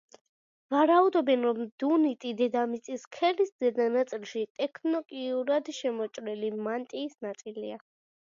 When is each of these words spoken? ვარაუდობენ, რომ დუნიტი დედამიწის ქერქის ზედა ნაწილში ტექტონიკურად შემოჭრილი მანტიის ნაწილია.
ვარაუდობენ, 0.75 1.43
რომ 1.47 1.59
დუნიტი 1.83 2.31
დედამიწის 2.39 3.03
ქერქის 3.17 3.51
ზედა 3.63 3.87
ნაწილში 3.97 4.41
ტექტონიკურად 4.61 5.69
შემოჭრილი 5.81 6.53
მანტიის 6.69 7.15
ნაწილია. 7.27 7.79